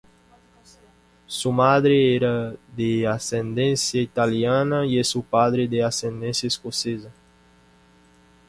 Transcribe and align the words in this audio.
Su 1.27 1.51
madre 1.51 2.15
era 2.15 2.55
de 2.75 3.05
ascendencia 3.05 4.01
italiana 4.01 4.83
y 4.83 5.03
su 5.03 5.21
padre 5.21 5.67
de 5.67 5.83
ascendencia 5.83 6.47
escocesa. 6.47 7.11